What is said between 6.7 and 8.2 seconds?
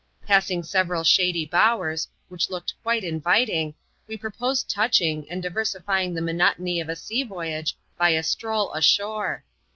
of a sea voyage by